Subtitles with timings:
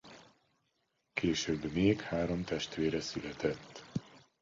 [1.13, 3.83] Később még három testvére született.